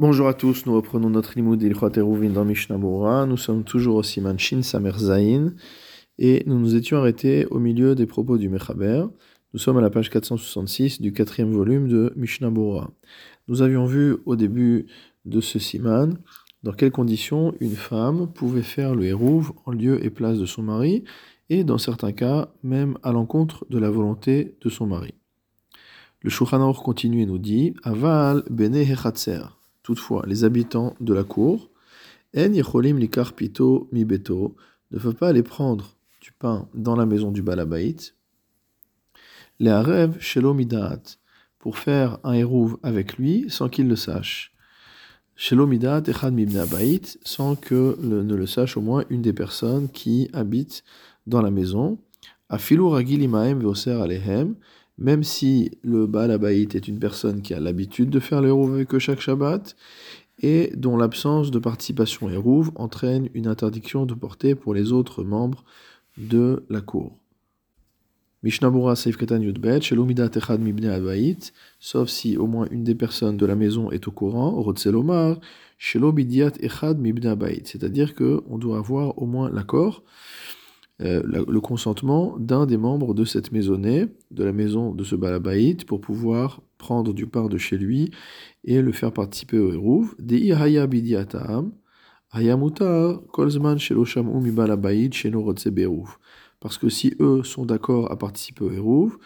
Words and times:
Bonjour 0.00 0.28
à 0.28 0.34
tous, 0.34 0.64
nous 0.64 0.76
reprenons 0.76 1.10
notre 1.10 1.32
limoud 1.34 1.58
d'Ilchot 1.58 1.98
Eruvin 1.98 2.30
dans 2.30 2.44
Mishnah. 2.44 2.78
Nous 3.26 3.36
sommes 3.36 3.64
toujours 3.64 3.96
au 3.96 4.04
Siman 4.04 4.38
Shin 4.38 4.62
Samer 4.62 4.92
Zain 4.96 5.54
et 6.18 6.44
nous 6.46 6.56
nous 6.56 6.76
étions 6.76 6.98
arrêtés 6.98 7.46
au 7.46 7.58
milieu 7.58 7.96
des 7.96 8.06
propos 8.06 8.38
du 8.38 8.48
Mechaber. 8.48 9.06
Nous 9.52 9.58
sommes 9.58 9.76
à 9.76 9.80
la 9.80 9.90
page 9.90 10.08
466 10.08 11.00
du 11.00 11.12
quatrième 11.12 11.50
volume 11.50 11.88
de 11.88 12.12
Mishnah. 12.14 12.52
Nous 13.48 13.60
avions 13.60 13.86
vu 13.86 14.18
au 14.24 14.36
début 14.36 14.86
de 15.24 15.40
ce 15.40 15.58
Siman 15.58 16.16
dans 16.62 16.72
quelles 16.72 16.92
conditions 16.92 17.52
une 17.58 17.74
femme 17.74 18.32
pouvait 18.32 18.62
faire 18.62 18.94
le 18.94 19.04
Hérouv 19.04 19.50
en 19.66 19.72
lieu 19.72 20.04
et 20.06 20.10
place 20.10 20.38
de 20.38 20.46
son 20.46 20.62
mari 20.62 21.02
et 21.50 21.64
dans 21.64 21.78
certains 21.78 22.12
cas 22.12 22.52
même 22.62 22.98
à 23.02 23.10
l'encontre 23.10 23.66
de 23.68 23.78
la 23.78 23.90
volonté 23.90 24.56
de 24.60 24.68
son 24.68 24.86
mari. 24.86 25.14
Le 26.22 26.30
Shulchan 26.30 26.72
continue 26.72 27.22
et 27.22 27.26
nous 27.26 27.38
dit 27.38 27.74
Aval 27.82 28.44
bene 28.48 28.76
hechatzer 28.76 29.57
Toutefois, 29.88 30.22
les 30.26 30.44
habitants 30.44 30.94
de 31.00 31.14
la 31.14 31.24
cour, 31.24 31.70
En 32.36 32.52
yecholim 32.52 32.98
likar 32.98 33.32
mi 33.90 34.04
beto, 34.04 34.54
ne 34.90 34.98
peuvent 34.98 35.14
pas 35.14 35.28
aller 35.28 35.42
prendre 35.42 35.96
du 36.20 36.30
pain 36.30 36.68
dans 36.74 36.94
la 36.94 37.06
maison 37.06 37.30
du 37.30 37.40
balabait. 37.40 37.96
Les 39.58 39.70
arev 39.70 40.20
shelo 40.20 40.52
midaat, 40.52 41.00
pour 41.58 41.78
faire 41.78 42.18
un 42.22 42.34
hérouv 42.34 42.76
avec 42.82 43.16
lui 43.16 43.46
sans 43.48 43.70
qu'il 43.70 43.88
le 43.88 43.96
sache. 43.96 44.52
Shelo 45.36 45.66
midaat 45.66 46.02
echad 46.06 46.34
mibne 46.34 46.66
sans 47.22 47.56
que 47.56 47.96
ne 47.98 48.34
le 48.34 48.46
sache 48.46 48.76
au 48.76 48.82
moins 48.82 49.06
une 49.08 49.22
des 49.22 49.32
personnes 49.32 49.88
qui 49.88 50.28
habitent 50.34 50.84
dans 51.26 51.40
la 51.40 51.50
maison. 51.50 51.96
Afilu 52.50 52.94
alehem, 52.94 54.54
même 54.98 55.22
si 55.22 55.70
le 55.82 56.06
Baal 56.06 56.30
est 56.50 56.88
une 56.88 56.98
personne 56.98 57.40
qui 57.40 57.54
a 57.54 57.60
l'habitude 57.60 58.10
de 58.10 58.20
faire 58.20 58.38
avec 58.38 58.94
eux 58.94 58.98
chaque 58.98 59.20
Shabbat, 59.20 59.76
et 60.42 60.72
dont 60.76 60.96
l'absence 60.96 61.50
de 61.50 61.58
participation 61.58 62.28
Hérouv 62.28 62.70
entraîne 62.76 63.28
une 63.34 63.46
interdiction 63.46 64.06
de 64.06 64.14
porter 64.14 64.54
pour 64.54 64.74
les 64.74 64.92
autres 64.92 65.24
membres 65.24 65.64
de 66.16 66.64
la 66.68 66.80
cour. 66.80 67.16
Mishnabura 68.44 68.94
Seif 68.94 69.16
Katan 69.16 69.40
Yudbet, 69.40 69.80
Shelomidat 69.80 70.30
Echad 70.36 70.60
Mibne 70.60 70.86
Abayit, 70.86 71.52
sauf 71.80 72.08
si 72.08 72.36
au 72.36 72.46
moins 72.46 72.68
une 72.70 72.84
des 72.84 72.94
personnes 72.94 73.36
de 73.36 73.46
la 73.46 73.56
maison 73.56 73.90
est 73.90 74.06
au 74.06 74.12
courant, 74.12 74.50
Rotzelomar, 74.62 75.38
Shelomidiat 75.76 76.52
Echad 76.60 77.00
Mibne 77.00 77.26
Abayit, 77.26 77.66
c'est-à-dire 77.66 78.14
qu'on 78.14 78.58
doit 78.58 78.78
avoir 78.78 79.20
au 79.20 79.26
moins 79.26 79.50
l'accord 79.50 80.04
euh, 81.00 81.22
le 81.24 81.60
consentement 81.60 82.36
d'un 82.38 82.66
des 82.66 82.76
membres 82.76 83.14
de 83.14 83.24
cette 83.24 83.52
maisonnée, 83.52 84.06
de 84.32 84.42
la 84.42 84.52
maison 84.52 84.92
de 84.92 85.04
ce 85.04 85.14
balabaït, 85.14 85.84
pour 85.84 86.00
pouvoir 86.00 86.60
prendre 86.76 87.12
du 87.12 87.26
pain 87.26 87.46
de 87.46 87.56
chez 87.56 87.78
lui 87.78 88.10
et 88.64 88.82
le 88.82 88.90
faire 88.92 89.12
participer 89.12 89.58
au 89.58 89.72
Hérouv. 89.72 90.14
Parce 96.60 96.78
que 96.78 96.88
si 96.88 97.14
eux 97.20 97.42
sont 97.44 97.64
d'accord 97.64 98.10
à 98.10 98.18
participer 98.18 98.64
au 98.64 98.72
Hérouv, 98.72 99.18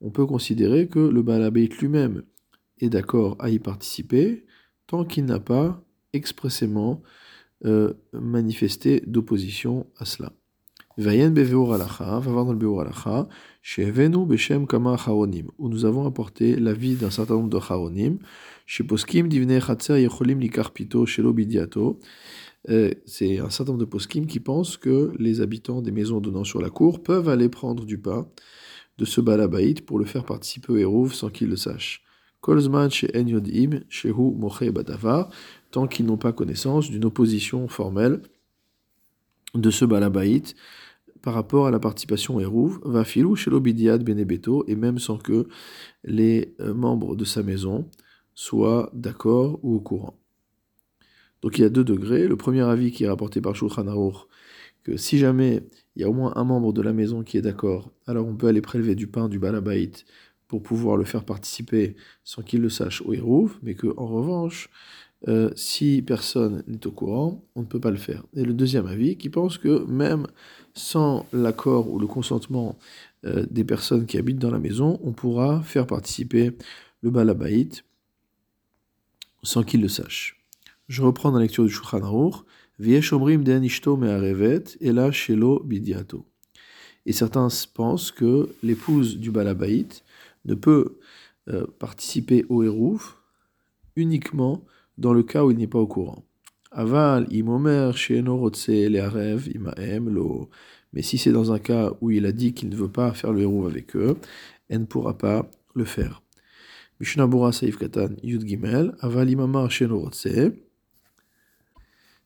on 0.00 0.10
peut 0.10 0.26
considérer 0.26 0.88
que 0.88 1.00
le 1.00 1.22
balabaït 1.22 1.76
lui-même 1.78 2.22
est 2.80 2.88
d'accord 2.88 3.36
à 3.40 3.50
y 3.50 3.58
participer 3.58 4.46
tant 4.86 5.04
qu'il 5.04 5.24
n'a 5.24 5.40
pas 5.40 5.82
expressément 6.12 7.02
euh, 7.64 7.94
manifesté 8.12 9.02
d'opposition 9.06 9.86
à 9.98 10.04
cela. 10.04 10.32
Vayen 10.98 11.30
Beveur 11.30 11.74
Alacha, 11.74 12.04
va 12.04 12.30
voir 12.30 12.44
dans 12.46 12.52
le 12.52 12.58
Beveur 12.58 12.80
Alacha, 12.80 13.28
chez 13.60 13.90
Beshem 13.92 14.66
Kama 14.66 14.96
Charonim, 14.96 15.48
où 15.58 15.68
nous 15.68 15.84
avons 15.84 16.06
apporté 16.06 16.56
l'avis 16.56 16.94
d'un 16.94 17.10
certain 17.10 17.34
nombre 17.34 17.50
de 17.50 17.60
Charonim, 17.60 18.18
chez 18.64 18.82
Poskim 18.82 19.28
Divne 19.28 19.60
Chatzer 19.60 20.00
Yecholim 20.00 20.40
Likarpito 20.40 21.04
Shelo 21.04 21.34
Bidiato, 21.34 22.00
euh, 22.68 22.90
c'est 23.04 23.38
un 23.38 23.50
certain 23.50 23.72
nombre 23.72 23.84
de 23.84 23.90
poskim 23.90 24.26
qui 24.26 24.40
pensent 24.40 24.76
que 24.76 25.12
les 25.18 25.40
habitants 25.40 25.82
des 25.82 25.92
maisons 25.92 26.20
donnant 26.20 26.44
sur 26.44 26.60
la 26.60 26.70
cour 26.70 27.02
peuvent 27.02 27.28
aller 27.28 27.48
prendre 27.48 27.84
du 27.84 27.98
pain 27.98 28.26
de 28.98 29.04
ce 29.04 29.20
balabaït 29.20 29.84
pour 29.84 29.98
le 29.98 30.04
faire 30.04 30.24
participer 30.24 30.72
au 30.72 30.76
Hérouv 30.76 31.14
sans 31.14 31.28
qu'ils 31.28 31.48
le 31.48 31.56
sachent. 31.56 32.02
Kolzman 32.40 32.90
chez 32.90 33.10
En 33.14 33.26
Yodim, 33.26 33.80
Shehu 33.88 34.32
Moche 34.34 34.70
Badavar, 34.70 35.30
tant 35.70 35.86
qu'ils 35.86 36.06
n'ont 36.06 36.16
pas 36.16 36.32
connaissance 36.32 36.90
d'une 36.90 37.04
opposition 37.04 37.68
formelle 37.68 38.22
de 39.54 39.70
ce 39.70 39.84
balabaït 39.84 40.54
par 41.26 41.34
rapport 41.34 41.66
à 41.66 41.72
la 41.72 41.80
participation 41.80 42.38
Hérouv, 42.38 42.78
va 42.84 43.02
filou 43.02 43.34
chez 43.34 43.50
l'Obidiad 43.50 44.04
Benebeto, 44.04 44.64
et 44.68 44.76
même 44.76 45.00
sans 45.00 45.18
que 45.18 45.48
les 46.04 46.54
euh, 46.60 46.72
membres 46.72 47.16
de 47.16 47.24
sa 47.24 47.42
maison 47.42 47.90
soient 48.32 48.90
d'accord 48.94 49.58
ou 49.64 49.74
au 49.74 49.80
courant. 49.80 50.16
Donc 51.42 51.58
il 51.58 51.62
y 51.62 51.64
a 51.64 51.68
deux 51.68 51.82
degrés. 51.82 52.28
Le 52.28 52.36
premier 52.36 52.62
avis 52.62 52.92
qui 52.92 53.02
est 53.02 53.08
rapporté 53.08 53.40
par 53.40 53.56
Shulchan 53.56 54.12
que 54.84 54.96
si 54.96 55.18
jamais 55.18 55.64
il 55.96 56.02
y 56.02 56.04
a 56.04 56.08
au 56.08 56.12
moins 56.12 56.32
un 56.36 56.44
membre 56.44 56.72
de 56.72 56.80
la 56.80 56.92
maison 56.92 57.24
qui 57.24 57.38
est 57.38 57.42
d'accord, 57.42 57.90
alors 58.06 58.24
on 58.28 58.36
peut 58.36 58.46
aller 58.46 58.60
prélever 58.60 58.94
du 58.94 59.08
pain 59.08 59.28
du 59.28 59.40
balabait 59.40 59.90
pour 60.46 60.62
pouvoir 60.62 60.96
le 60.96 61.04
faire 61.04 61.24
participer 61.24 61.96
sans 62.22 62.42
qu'il 62.42 62.60
le 62.60 62.68
sache 62.68 63.02
au 63.02 63.12
Hérouv, 63.12 63.58
mais 63.64 63.74
que 63.74 63.88
en 63.96 64.06
revanche, 64.06 64.70
euh, 65.26 65.50
si 65.56 66.02
personne 66.02 66.62
n'est 66.68 66.86
au 66.86 66.92
courant, 66.92 67.44
on 67.56 67.62
ne 67.62 67.66
peut 67.66 67.80
pas 67.80 67.90
le 67.90 67.96
faire. 67.96 68.22
Et 68.34 68.44
le 68.44 68.52
deuxième 68.52 68.86
avis 68.86 69.16
qui 69.16 69.28
pense 69.28 69.58
que 69.58 69.84
même 69.86 70.28
sans 70.76 71.26
l'accord 71.32 71.90
ou 71.90 71.98
le 71.98 72.06
consentement 72.06 72.78
euh, 73.24 73.46
des 73.50 73.64
personnes 73.64 74.06
qui 74.06 74.18
habitent 74.18 74.38
dans 74.38 74.50
la 74.50 74.58
maison, 74.58 75.00
on 75.02 75.12
pourra 75.12 75.62
faire 75.62 75.86
participer 75.86 76.52
le 77.00 77.10
balabaït 77.10 77.84
sans 79.42 79.62
qu'ils 79.62 79.80
le 79.80 79.88
sachent. 79.88 80.44
Je 80.88 81.02
reprends 81.02 81.30
la 81.32 81.40
lecture 81.40 81.64
du 81.64 81.70
Shulchan 81.70 82.02
Aruch, 82.02 82.44
et 82.78 83.00
shelo 85.12 85.62
bidiato. 85.64 86.26
Et 87.06 87.12
certains 87.12 87.48
pensent 87.72 88.12
que 88.12 88.54
l'épouse 88.62 89.16
du 89.16 89.30
balabaït 89.30 90.04
ne 90.44 90.54
peut 90.54 90.98
euh, 91.48 91.66
participer 91.78 92.44
au 92.48 92.62
hérouf 92.62 93.18
uniquement 93.94 94.62
dans 94.98 95.14
le 95.14 95.22
cas 95.22 95.44
où 95.44 95.50
il 95.50 95.56
n'est 95.56 95.66
pas 95.66 95.78
au 95.78 95.86
courant. 95.86 96.24
Aval, 96.78 97.26
imomer, 97.30 97.92
le'arev, 98.68 99.48
imaem, 99.48 100.10
lo. 100.10 100.50
Mais 100.92 101.00
si 101.00 101.16
c'est 101.16 101.32
dans 101.32 101.50
un 101.50 101.58
cas 101.58 101.94
où 102.02 102.10
il 102.10 102.26
a 102.26 102.32
dit 102.32 102.52
qu'il 102.52 102.68
ne 102.68 102.76
veut 102.76 102.92
pas 102.92 103.14
faire 103.14 103.32
le 103.32 103.40
héros 103.40 103.66
avec 103.66 103.96
eux, 103.96 104.18
elle 104.68 104.80
ne 104.80 104.84
pourra 104.84 105.16
pas 105.16 105.50
le 105.74 105.86
faire. 105.86 106.22
Mishnabura 107.00 107.52
Saif 107.52 107.78
Katan 107.78 108.10
Yud 108.22 108.46
Gimel, 108.46 108.94
Aval 109.00 109.30
imamar 109.30 109.72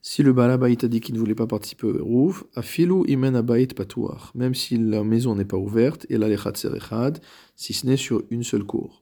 Si 0.03 0.23
le 0.25 0.33
Balabait 0.33 0.85
a 0.85 0.89
dit 0.89 1.01
qu'il 1.01 1.15
ne 1.15 1.21
voulait 1.21 1.37
pas 1.37 1.47
participer 1.47 1.87
au 1.87 1.97
héros, 1.97 2.35
afilu 2.57 3.05
imen 3.07 3.37
abayit 3.37 3.73
patouar, 3.73 4.33
même 4.35 4.57
si 4.57 4.77
la 4.79 5.05
maison 5.05 5.37
n'est 5.37 5.45
pas 5.45 5.59
ouverte, 5.59 6.07
et 6.09 6.19
la 6.19 6.27
lechat 6.29 6.57
serechad, 6.57 7.21
si 7.55 7.73
ce 7.73 7.87
n'est 7.87 7.97
sur 7.97 8.25
une 8.31 8.43
seule 8.43 8.65
cour. 8.65 9.00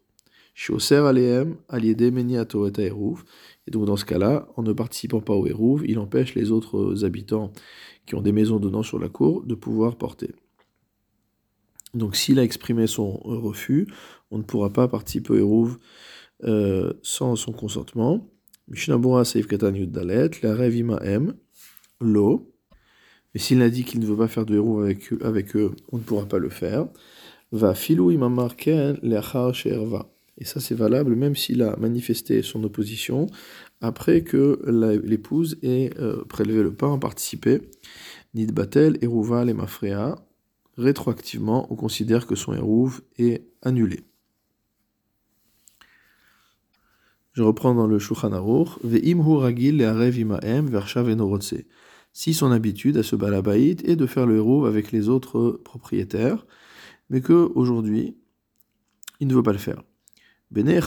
Et 0.59 0.73
et 3.67 3.71
donc 3.71 3.85
dans 3.85 3.97
ce 3.97 4.05
cas-là, 4.05 4.49
en 4.57 4.63
ne 4.63 4.73
participant 4.73 5.21
pas 5.21 5.35
au 5.35 5.47
Hérouv, 5.47 5.85
il 5.87 5.99
empêche 5.99 6.35
les 6.35 6.51
autres 6.51 7.05
habitants 7.05 7.53
qui 8.07 8.17
ont 8.17 8.23
des 8.23 8.33
maisons 8.33 8.59
donnant 8.59 8.83
sur 8.83 8.99
la 8.99 9.09
cour 9.09 9.45
de 9.45 9.55
pouvoir 9.55 9.97
porter. 9.97 10.35
Donc 11.95 12.17
s'il 12.17 12.39
a 12.39 12.43
exprimé 12.43 12.87
son 12.87 13.19
refus, 13.19 13.87
on 14.31 14.39
ne 14.39 14.43
pourra 14.43 14.71
pas 14.71 14.89
participer 14.89 15.35
au 15.35 15.37
Hérouv 15.37 15.79
euh, 16.45 16.93
sans 17.03 17.37
son 17.37 17.53
consentement. 17.53 18.29
Mishnabura 18.67 19.23
Katan 19.25 19.73
la 19.73 20.55
Revima 20.55 20.99
M. 21.03 21.35
Mais 22.01 23.41
s'il 23.41 23.63
a 23.63 23.71
dit 23.71 23.85
qu'il 23.85 24.01
ne 24.01 24.07
veut 24.07 24.17
pas 24.17 24.29
faire 24.29 24.45
de 24.45 24.59
avec, 24.83 25.13
avec 25.23 25.55
eux, 25.57 25.71
on 25.93 25.99
ne 25.99 26.03
pourra 26.03 26.27
pas 26.27 26.39
le 26.39 26.49
faire. 26.49 26.89
Va 27.53 27.75
filou 27.75 28.11
imamar 28.11 28.57
ken 28.57 28.99
leachar 29.03 29.55
sherva. 29.55 30.18
Et 30.39 30.45
ça, 30.45 30.61
c'est 30.61 30.75
valable 30.75 31.17
même 31.17 31.35
s'il 31.35 31.63
a 31.63 31.77
manifesté 31.77 32.43
son 32.43 32.63
opposition 32.65 33.27
après 33.81 34.23
que 34.23 34.61
l'épouse 35.05 35.59
ait 35.63 35.91
euh, 35.99 36.25
prélevé 36.25 36.63
le 36.63 36.73
pain, 36.73 36.97
participé. 36.99 37.61
Nidbatel, 38.35 38.99
Erouval 39.03 39.51
et 39.51 39.55
Mafrea. 39.55 40.17
Rétroactivement, 40.77 41.67
on 41.73 41.77
considère 41.77 42.27
que 42.27 42.37
son 42.37 42.55
Erouv 42.55 43.01
est 43.19 43.43
annulé. 43.63 44.05
Je 47.33 47.43
reprends 47.43 47.75
dans 47.75 47.87
le 47.87 47.99
Shulchan 47.99 48.33
Aruch. 48.33 48.69
ragil 48.85 50.05
Si 52.13 52.35
son 52.35 52.51
habitude 52.53 52.97
à 52.97 53.03
ce 53.03 53.17
balabaït 53.17 53.89
est 53.89 53.97
de 53.97 54.07
faire 54.07 54.27
le 54.27 54.37
Erouv 54.37 54.67
avec 54.67 54.93
les 54.93 55.09
autres 55.09 55.61
propriétaires, 55.65 56.47
mais 57.11 57.21
que 57.21 57.51
aujourd'hui 57.55 58.17
il 59.21 59.27
ne 59.27 59.35
veut 59.35 59.43
pas 59.43 59.53
le 59.53 59.59
faire. 59.59 59.83
Les 60.51 60.79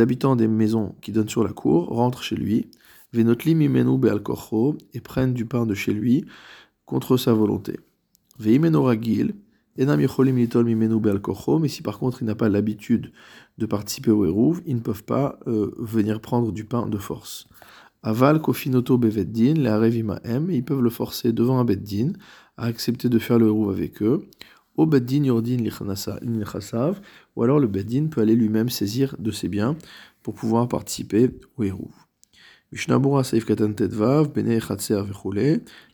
habitants 0.00 0.36
des 0.36 0.48
maisons 0.48 0.94
qui 1.00 1.12
donnent 1.12 1.28
sur 1.28 1.44
la 1.44 1.52
cour 1.52 1.88
rentrent 1.88 2.22
chez 2.22 2.36
lui, 2.36 2.70
et 3.14 3.24
prennent 5.00 5.34
du 5.34 5.46
pain 5.46 5.66
de 5.66 5.74
chez 5.74 5.92
lui 5.92 6.24
contre 6.84 7.16
sa 7.16 7.32
volonté. 7.32 7.80
Mais 8.38 8.70
si 11.68 11.82
par 11.82 11.98
contre 11.98 12.22
il 12.22 12.26
n'a 12.26 12.34
pas 12.34 12.48
l'habitude 12.48 13.12
de 13.58 13.66
participer 13.66 14.10
au 14.10 14.26
Hérouv, 14.26 14.60
ils 14.66 14.76
ne 14.76 14.80
peuvent 14.80 15.04
pas 15.04 15.38
euh, 15.46 15.74
venir 15.78 16.20
prendre 16.20 16.52
du 16.52 16.64
pain 16.64 16.86
de 16.86 16.98
force. 16.98 17.48
Aval 18.02 18.42
kofinoto 18.42 18.98
beveddin, 18.98 19.54
les 19.54 20.04
m, 20.24 20.50
ils 20.50 20.64
peuvent 20.64 20.82
le 20.82 20.90
forcer 20.90 21.32
devant 21.32 21.58
un 21.58 21.64
beddin 21.64 22.12
à 22.56 22.66
accepter 22.66 23.08
de 23.08 23.18
faire 23.18 23.38
le 23.38 23.46
Hérouv 23.46 23.70
avec 23.70 24.02
eux. 24.02 24.28
Au 24.76 24.86
beddin 24.86 25.24
yordin 25.24 25.58
lichasav, 25.58 27.00
ou 27.36 27.42
alors 27.42 27.60
le 27.60 27.66
beddin 27.66 28.06
peut 28.06 28.22
aller 28.22 28.34
lui-même 28.34 28.70
saisir 28.70 29.14
de 29.18 29.30
ses 29.30 29.48
biens 29.48 29.76
pour 30.22 30.34
pouvoir 30.34 30.66
participer 30.68 31.30
au 31.56 31.64
Hérouv. 31.64 31.92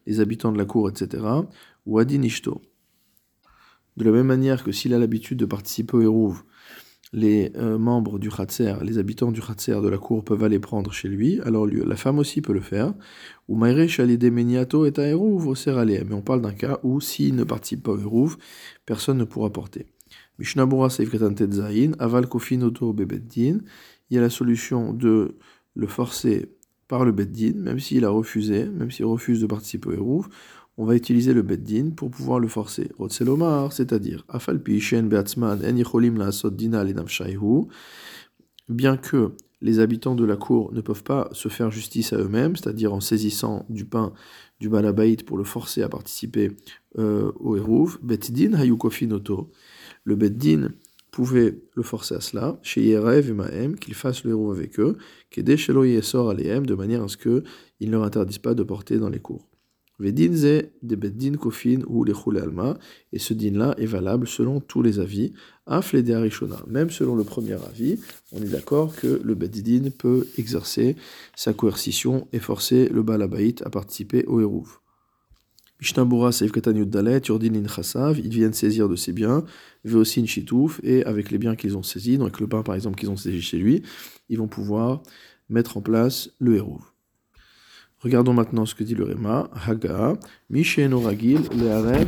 Les 0.07 0.21
habitants 0.21 0.53
de 0.53 0.59
la 0.59 0.65
cour, 0.65 0.89
etc. 0.89 1.25
Ou 1.87 1.99
adin 1.99 2.23
ishto. 2.23 2.63
De 3.97 4.05
la 4.05 4.13
même 4.13 4.27
manière 4.27 4.63
que 4.63 4.71
s'il 4.71 4.95
a 4.95 4.99
l'habitude 4.99 5.39
de 5.39 5.45
participer 5.45 5.97
au 5.97 6.03
Hérouv, 6.03 6.45
les 7.13 7.53
euh, 7.57 7.79
membres 7.79 8.19
du 8.19 8.29
Khatser, 8.29 8.75
les 8.83 8.99
habitants 8.99 9.33
du 9.33 9.41
Khatser 9.41 9.81
de 9.83 9.89
la 9.89 9.99
cour 9.99 10.25
peuvent 10.25 10.45
aller 10.45 10.59
prendre 10.59 10.93
chez 10.93 11.09
lui, 11.09 11.41
alors 11.41 11.67
la 11.67 11.97
femme 11.97 12.19
aussi 12.19 12.43
peut 12.43 12.53
le 12.53 12.61
faire. 12.61 12.95
Ou 13.49 13.57
Meniato 13.57 14.85
est 14.85 14.99
Hérouv 14.99 15.47
au 15.47 15.55
Mais 15.55 16.15
on 16.15 16.21
parle 16.21 16.43
d'un 16.43 16.53
cas 16.53 16.79
où 16.83 17.01
s'il 17.01 17.35
ne 17.35 17.45
participe 17.45 17.83
pas 17.83 17.93
au 17.93 17.99
Hérouv, 17.99 18.37
personne 18.85 19.19
ne 19.19 19.25
pourra 19.25 19.51
porter. 19.51 19.87
Mishnabura 20.39 20.91
Saif 20.91 21.17
Zain, 21.17 21.93
Aval 21.99 22.27
Bebeddin. 22.27 23.59
Il 24.11 24.15
y 24.15 24.19
a 24.19 24.21
la 24.21 24.31
solution 24.31 24.93
de 24.93 25.37
le 25.75 25.87
forcer 25.87 26.51
par 26.89 27.05
le 27.05 27.13
Beddin, 27.13 27.53
même 27.57 27.79
s'il 27.79 28.05
a 28.05 28.11
refusé, 28.11 28.65
même 28.67 28.91
s'il 28.91 29.05
refuse 29.05 29.41
de 29.41 29.47
participer 29.47 29.91
au 29.91 29.93
Hérouv, 29.93 30.29
on 30.79 30.85
va 30.85 30.95
utiliser 30.95 31.35
le 31.35 31.43
beddin 31.43 31.91
pour 31.91 32.11
pouvoir 32.11 32.39
le 32.39 32.47
forcer. 32.47 32.91
Rotselomar, 32.99 33.73
c'est-à-dire, 33.73 34.25
bien 38.69 38.97
que 38.97 39.33
les 39.61 39.81
habitants 39.81 40.15
de 40.15 40.25
la 40.25 40.37
cour 40.37 40.73
ne 40.73 40.81
peuvent 40.81 41.03
pas 41.03 41.29
se 41.33 41.49
faire 41.49 41.73
justice 41.73 42.13
à 42.13 42.19
eux-mêmes, 42.19 42.55
c'est-à-dire 42.55 42.95
en 42.95 43.01
saisissant 43.01 43.67
du 43.69 43.85
pain 43.85 44.13
du 44.61 44.69
balabaït 44.69 45.25
pour 45.25 45.37
le 45.37 45.43
forcer 45.43 45.83
à 45.83 45.89
participer 45.89 46.53
euh, 46.99 47.33
au 47.41 47.57
Hérouv, 47.57 47.99
Beddin 48.03 48.55
hayukofinoto. 48.55 49.51
Le 50.05 50.15
Beddin 50.15 50.69
pouvait 51.11 51.59
le 51.75 51.83
forcer 51.83 52.15
à 52.15 52.21
cela, 52.21 52.61
chez 52.63 52.83
Yerev 52.83 53.31
et 53.31 53.33
Mahem, 53.33 53.77
qu'il 53.77 53.95
fasse 53.95 54.23
le 54.23 54.31
Hérouv 54.31 54.57
avec 54.57 54.79
eux, 54.79 54.97
qu'aider 55.31 55.57
Shelo 55.57 55.83
Yesor 55.83 56.31
Alehem, 56.31 56.67
de 56.67 56.75
manière 56.75 57.03
à 57.03 57.09
ce 57.09 57.17
qu'ils 57.17 57.43
ne 57.81 57.91
leur 57.91 58.05
interdisent 58.05 58.39
pas 58.39 58.55
de 58.55 58.63
porter 58.63 58.99
dans 58.99 59.09
les 59.09 59.19
cours. 59.19 59.48
Vedinze 59.99 60.71
de 60.83 60.97
beddin 60.97 61.37
kofin 61.37 61.81
ou 61.89 62.05
les 62.05 62.15
alma, 62.41 62.79
et 63.12 63.19
ce 63.19 63.35
din-là 63.35 63.75
est 63.79 63.87
valable 63.87 64.29
selon 64.29 64.61
tous 64.61 64.81
les 64.81 65.00
avis, 65.00 65.33
aflede 65.67 66.11
arishona. 66.11 66.62
Même 66.69 66.91
selon 66.91 67.17
le 67.17 67.25
premier 67.25 67.55
avis, 67.55 67.99
on 68.33 68.41
est 68.41 68.49
d'accord 68.49 68.95
que 68.95 69.21
le 69.23 69.35
beddin 69.35 69.91
peut 69.91 70.27
exercer 70.39 70.95
sa 71.35 71.53
coercition 71.53 72.29
et 72.33 72.39
forcer 72.39 72.89
le 72.89 73.03
balabaït 73.03 73.62
à 73.62 73.71
participer 73.71 74.25
au 74.27 74.41
hérouv. 74.41 74.79
Mishnabura 75.81 76.33
Seif 76.33 76.50
Dalet, 76.53 77.23
Yordin 77.29 77.67
Chassav, 77.69 78.19
ils 78.19 78.31
viennent 78.31 78.53
saisir 78.53 78.89
de 78.89 78.97
ses 78.97 79.12
biens, 79.12 79.45
Veosin 79.85 80.27
Shitouf, 80.27 80.81
et 80.83 81.05
avec 81.05 81.31
les 81.31 81.39
biens 81.39 81.55
qu'ils 81.55 81.77
ont 81.77 81.85
saisis, 81.85 82.19
donc 82.19 82.41
le 82.41 82.49
pain 82.49 82.62
par 82.62 82.75
exemple 82.75 82.99
qu'ils 82.99 83.11
ont 83.11 83.17
saisi 83.17 83.41
chez 83.41 83.59
lui, 83.59 83.83
ils 84.29 84.39
vont 84.39 84.49
pouvoir 84.49 85.03
mettre 85.49 85.77
en 85.77 85.81
place 85.81 86.31
le 86.41 86.56
hérouv. 86.56 86.83
Regardons 88.00 88.33
maintenant 88.33 88.65
ce 88.65 88.77
que 88.77 88.85
dit 88.85 88.95
le 88.95 89.03
Réma. 89.03 89.50
Haga, 89.67 90.17
Misheno 90.50 91.00
Ragil, 91.00 91.41
Learev, 91.53 92.06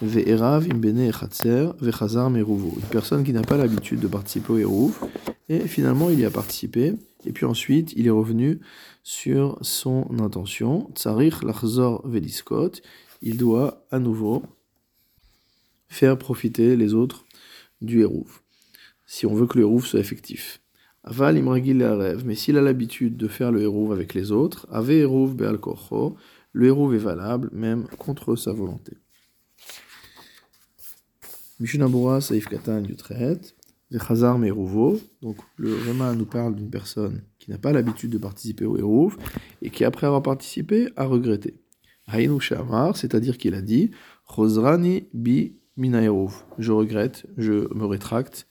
Ve'erav, 0.00 0.66
Imbene 0.72 1.00
Echatzer, 1.00 1.72
Ve'chazar 1.82 2.30
Meruvo. 2.30 2.72
Une 2.76 2.88
personne 2.88 3.22
qui 3.22 3.34
n'a 3.34 3.42
pas 3.42 3.58
l'habitude 3.58 4.00
de 4.00 4.06
participer 4.06 4.52
au 4.54 4.58
Hérouf, 4.58 5.04
et 5.50 5.68
finalement 5.68 6.08
il 6.08 6.18
y 6.18 6.24
a 6.24 6.30
participé, 6.30 6.94
et 7.26 7.32
puis 7.32 7.44
ensuite 7.44 7.92
il 7.94 8.06
est 8.06 8.10
revenu 8.10 8.60
sur 9.02 9.58
son 9.60 10.06
intention. 10.18 10.90
Tsarich 10.94 11.42
Lachzor 11.42 12.08
Veliskot, 12.08 12.72
il 13.20 13.36
doit 13.36 13.84
à 13.90 13.98
nouveau 13.98 14.42
faire 15.88 16.16
profiter 16.16 16.74
les 16.74 16.94
autres 16.94 17.26
du 17.82 18.00
Hérouf, 18.00 18.42
si 19.04 19.26
on 19.26 19.34
veut 19.34 19.46
que 19.46 19.58
le 19.58 19.64
Hérouf 19.64 19.84
soit 19.84 20.00
effectif. 20.00 20.61
Aval 21.04 21.36
imragil 21.36 21.82
rêve, 21.82 22.24
mais 22.24 22.36
s'il 22.36 22.56
a 22.56 22.62
l'habitude 22.62 23.16
de 23.16 23.26
faire 23.26 23.50
le 23.50 23.62
hérouv 23.62 23.92
avec 23.92 24.14
les 24.14 24.30
autres, 24.30 24.68
ave 24.70 25.06
be'al 25.34 25.58
le 26.52 26.66
hérouv 26.66 26.94
est 26.94 26.98
valable 26.98 27.50
même 27.52 27.88
contre 27.98 28.36
sa 28.36 28.52
volonté. 28.52 28.92
Saif 32.20 32.48
katan 32.48 32.82
vechazar 33.90 34.38
donc 35.20 35.36
le 35.56 35.74
Réma 35.74 36.14
nous 36.14 36.24
parle 36.24 36.54
d'une 36.54 36.70
personne 36.70 37.22
qui 37.38 37.50
n'a 37.50 37.58
pas 37.58 37.72
l'habitude 37.72 38.10
de 38.10 38.18
participer 38.18 38.64
au 38.64 38.76
hérouv 38.76 39.16
et 39.60 39.70
qui 39.70 39.84
après 39.84 40.06
avoir 40.06 40.22
participé 40.22 40.88
a 40.96 41.04
regretté. 41.04 41.60
Hainu 42.08 42.40
shamar, 42.40 42.96
c'est-à-dire 42.96 43.38
qu'il 43.38 43.54
a 43.54 43.60
dit, 43.60 43.90
chosrani 44.26 45.08
bi 45.12 45.56
mina 45.76 46.02
je 46.58 46.72
regrette, 46.72 47.26
je 47.36 47.72
me 47.74 47.86
rétracte 47.86 48.46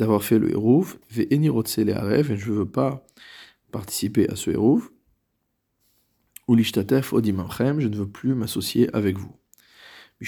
d'avoir 0.00 0.22
fait 0.22 0.38
le 0.38 0.50
Hérouv, 0.50 0.96
et 1.16 2.36
je 2.36 2.50
ne 2.50 2.56
veux 2.56 2.68
pas 2.68 3.04
participer 3.70 4.28
à 4.30 4.36
ce 4.36 4.50
Hérouv, 4.50 4.90
ou 6.48 6.54
l'ishtatef 6.54 7.12
odimamchem, 7.12 7.80
je 7.80 7.88
ne 7.88 7.96
veux 7.96 8.08
plus 8.08 8.34
m'associer 8.34 8.88
avec 8.94 9.18
vous. 9.18 9.32
Il 10.22 10.26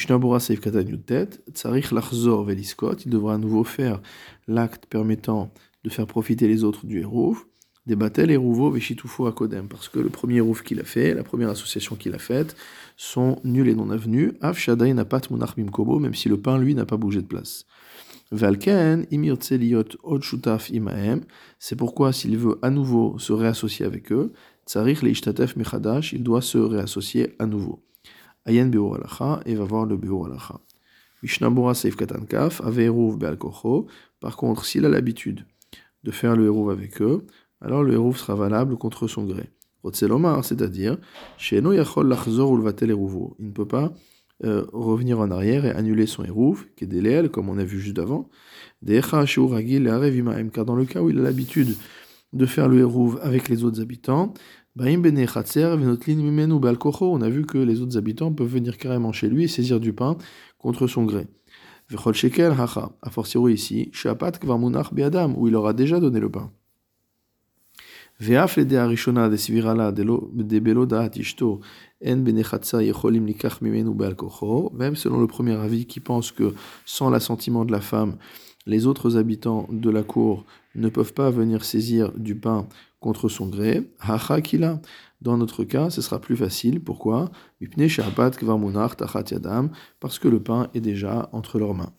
devra 3.11 3.35
à 3.35 3.39
nouveau 3.39 3.65
faire 3.65 4.01
l'acte 4.47 4.87
permettant 4.87 5.53
de 5.85 5.91
faire 5.91 6.07
profiter 6.07 6.49
les 6.49 6.65
autres 6.65 6.85
du 6.85 7.01
Hérouv, 7.01 7.47
des 7.87 7.97
Hérouvo 8.31 8.71
Veshitufo 8.71 9.27
Akodem, 9.27 9.69
parce 9.69 9.89
que 9.89 9.99
le 9.99 10.11
premier 10.11 10.37
Hérouv 10.37 10.63
qu'il 10.63 10.81
a 10.81 10.85
fait, 10.85 11.15
la 11.15 11.25
première 11.25 11.49
association 11.49 11.97
qu'il 11.97 12.15
a 12.15 12.19
faite, 12.19 12.57
sont 12.99 13.41
nuls 13.43 13.69
et 13.69 13.75
non 13.75 13.89
avenus, 13.89 14.35
n'a 14.95 15.07
pas 15.07 15.21
Kobo, 15.71 15.99
même 15.99 16.15
si 16.15 16.29
le 16.29 16.39
pain, 16.39 16.59
lui, 16.59 16.75
n'a 16.75 16.85
pas 16.85 16.99
bougé 16.99 17.23
de 17.23 17.27
place. 17.27 17.67
C'est 21.59 21.77
pourquoi 21.77 22.13
s'il 22.15 22.39
veut 22.39 22.59
à 22.63 22.71
nouveau 22.71 23.19
se 23.19 23.33
réassocier 23.35 23.85
avec 23.85 24.11
eux, 24.11 24.33
il 24.75 26.23
doit 26.23 26.41
se 26.41 26.57
réassocier 26.59 27.35
à 27.39 27.47
nouveau. 27.47 27.85
Ayen 28.47 28.71
alacha, 28.71 29.41
et 29.45 29.55
va 29.55 29.65
voir 29.65 29.85
le 29.85 29.99
beur 29.99 30.27
alacha. 30.27 30.61
Mishnabura 31.23 31.75
seif 31.75 31.95
katankaf, 31.95 32.63
aveeruv 32.63 33.19
be'alkocho, 33.19 33.87
par 34.19 34.37
contre, 34.37 34.65
s'il 34.65 34.87
a 34.87 34.89
l'habitude 34.89 35.45
de 36.03 36.11
faire 36.11 36.35
le 36.35 36.47
hérouv 36.47 36.71
avec 36.71 37.03
eux, 37.03 37.27
alors 37.61 37.83
le 37.85 37.93
hérouv 37.93 38.17
sera 38.17 38.35
valable 38.35 38.79
contre 38.79 39.09
son 39.09 39.25
gré. 39.25 39.51
Rotzelomar, 39.83 40.43
c'est-à-dire, 40.45 40.97
sheno 41.37 41.73
yachol 41.73 42.09
lachzor 42.09 42.55
ulvatel 42.55 42.97
il 43.39 43.47
ne 43.47 43.53
peut 43.53 43.69
pas 43.69 43.93
euh, 44.45 44.67
revenir 44.73 45.21
en 45.21 45.31
arrière 45.31 45.65
et 45.65 45.71
annuler 45.71 46.07
son 46.07 46.25
hérouf, 46.25 46.67
qui 46.77 46.83
est 46.85 46.89
déléal, 46.89 47.31
comme 47.31 47.49
on 47.49 47.59
a 47.59 47.65
vu 47.65 47.81
juste 47.81 47.99
avant. 47.99 48.29
Car 48.85 49.25
dans 50.65 50.75
le 50.75 50.85
cas 50.85 51.01
où 51.01 51.09
il 51.11 51.19
a 51.19 51.23
l'habitude 51.23 51.77
de 52.33 52.47
faire 52.47 52.69
le 52.69 52.81
hérouf 52.81 53.17
avec 53.23 53.49
les 53.49 53.63
autres 53.65 53.81
habitants, 53.81 54.35
on 54.75 54.83
a 54.83 54.89
vu 57.29 57.47
que 57.47 57.59
les 57.59 57.83
autres 57.83 57.99
habitants 57.99 58.33
peuvent 58.33 58.49
venir 58.49 58.79
carrément 58.79 59.13
chez 59.13 59.29
lui 59.29 59.45
et 59.45 59.49
saisir 59.49 59.79
du 59.81 59.93
pain 59.93 60.17
contre 60.59 60.87
son 60.87 61.05
gré. 61.05 61.27
A 61.91 63.11
fortiori 63.11 63.53
ici, 63.53 63.91
où 65.37 65.49
il 65.49 65.57
aura 65.57 65.73
déjà 65.73 66.01
donné 66.01 66.21
le 66.21 66.31
pain. 66.31 66.53
Même 68.21 68.37
selon 74.97 75.21
le 75.21 75.27
premier 75.27 75.55
avis 75.55 75.87
qui 75.87 76.01
pense 76.01 76.33
que 76.33 76.55
sans 76.85 77.11
l'assentiment 77.11 77.65
de 77.65 77.73
la 77.73 77.81
femme, 77.81 78.17
les 78.67 78.87
autres 78.87 79.17
habitants 79.17 79.67
de 79.71 79.91
la 79.91 80.03
cour 80.03 80.45
ne 80.75 80.89
peuvent 80.89 81.15
pas 81.15 81.31
venir 81.31 81.65
saisir 81.65 82.13
du 82.13 82.37
pain 82.37 82.69
contre 83.01 83.29
son 83.29 83.49
gré, 83.49 83.91
dans 85.21 85.37
notre 85.37 85.65
cas, 85.65 85.91
ce 85.91 86.03
sera 86.03 86.21
plus 86.21 86.37
facile. 86.37 86.81
Pourquoi? 86.81 87.31
Parce 90.01 90.19
que 90.19 90.29
le 90.29 90.43
pain 90.43 90.69
est 90.75 90.81
déjà 90.81 91.29
entre 91.33 91.59
leurs 91.59 91.75
mains. 91.75 91.93